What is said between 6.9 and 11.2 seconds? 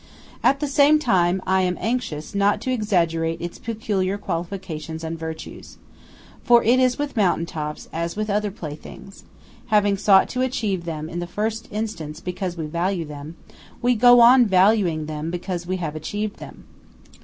with mountain tops as with other playthings:–having sought to achieve them in